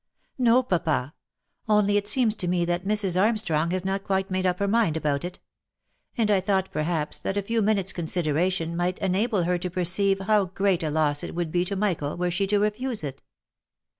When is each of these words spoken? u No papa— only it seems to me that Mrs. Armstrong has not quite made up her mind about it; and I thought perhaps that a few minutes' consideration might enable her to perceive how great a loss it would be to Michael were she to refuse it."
u 0.39 0.45
No 0.45 0.63
papa— 0.63 1.13
only 1.69 1.95
it 1.95 2.07
seems 2.07 2.33
to 2.33 2.47
me 2.47 2.65
that 2.65 2.87
Mrs. 2.87 3.21
Armstrong 3.21 3.69
has 3.69 3.85
not 3.85 4.03
quite 4.03 4.31
made 4.31 4.47
up 4.47 4.57
her 4.57 4.67
mind 4.67 4.97
about 4.97 5.23
it; 5.23 5.37
and 6.17 6.31
I 6.31 6.39
thought 6.41 6.71
perhaps 6.71 7.19
that 7.19 7.37
a 7.37 7.43
few 7.43 7.61
minutes' 7.61 7.93
consideration 7.93 8.75
might 8.75 8.97
enable 8.97 9.43
her 9.43 9.59
to 9.59 9.69
perceive 9.69 10.21
how 10.21 10.45
great 10.45 10.81
a 10.81 10.89
loss 10.89 11.21
it 11.21 11.35
would 11.35 11.51
be 11.51 11.63
to 11.65 11.75
Michael 11.75 12.17
were 12.17 12.31
she 12.31 12.47
to 12.47 12.57
refuse 12.57 13.03
it." 13.03 13.21